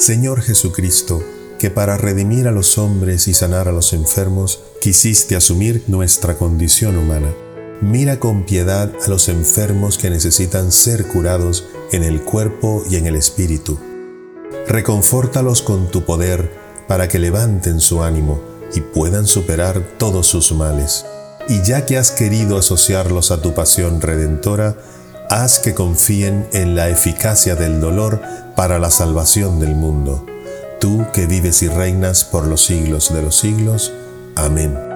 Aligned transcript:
Señor 0.00 0.40
Jesucristo, 0.40 1.22
que 1.58 1.68
para 1.68 1.98
redimir 1.98 2.48
a 2.48 2.52
los 2.52 2.78
hombres 2.78 3.28
y 3.28 3.34
sanar 3.34 3.68
a 3.68 3.72
los 3.72 3.92
enfermos, 3.92 4.62
quisiste 4.80 5.36
asumir 5.36 5.84
nuestra 5.88 6.38
condición 6.38 6.96
humana. 6.96 7.34
Mira 7.82 8.18
con 8.18 8.46
piedad 8.46 8.90
a 9.04 9.08
los 9.10 9.28
enfermos 9.28 9.98
que 9.98 10.08
necesitan 10.08 10.72
ser 10.72 11.06
curados 11.06 11.66
en 11.92 12.02
el 12.02 12.22
cuerpo 12.22 12.82
y 12.88 12.96
en 12.96 13.08
el 13.08 13.14
espíritu. 13.14 13.78
Reconfórtalos 14.66 15.60
con 15.60 15.90
tu 15.90 16.02
poder 16.06 16.50
para 16.88 17.06
que 17.06 17.18
levanten 17.18 17.78
su 17.78 18.02
ánimo 18.02 18.40
y 18.74 18.80
puedan 18.80 19.26
superar 19.26 19.98
todos 19.98 20.26
sus 20.26 20.50
males. 20.52 21.04
Y 21.46 21.60
ya 21.62 21.84
que 21.84 21.98
has 21.98 22.10
querido 22.10 22.56
asociarlos 22.56 23.30
a 23.30 23.42
tu 23.42 23.52
pasión 23.52 24.00
redentora, 24.00 24.78
haz 25.30 25.60
que 25.60 25.74
confíen 25.74 26.48
en 26.52 26.74
la 26.74 26.88
eficacia 26.88 27.54
del 27.54 27.80
dolor 27.80 28.20
para 28.56 28.80
la 28.80 28.90
salvación 28.90 29.60
del 29.60 29.76
mundo. 29.76 30.26
Tú 30.80 31.06
que 31.12 31.26
vives 31.26 31.62
y 31.62 31.68
reinas 31.68 32.24
por 32.24 32.46
los 32.46 32.64
siglos 32.64 33.14
de 33.14 33.22
los 33.22 33.36
siglos. 33.36 33.92
Amén. 34.34 34.89